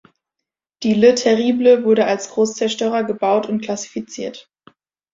[0.81, 4.49] Die "Le Terrible" wurde als Großzerstörer gebaut und klassifiziert.